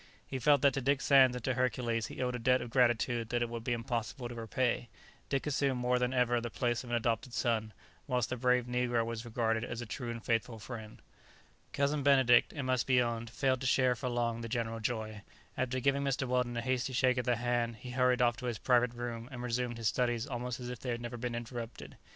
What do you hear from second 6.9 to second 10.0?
adopted son, whilst the brave negro was regarded as a